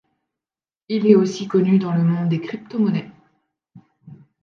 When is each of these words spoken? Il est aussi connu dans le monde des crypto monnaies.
Il 0.89 1.05
est 1.05 1.13
aussi 1.13 1.47
connu 1.47 1.77
dans 1.77 1.93
le 1.93 2.01
monde 2.01 2.27
des 2.29 2.41
crypto 2.41 2.79
monnaies. 2.79 3.11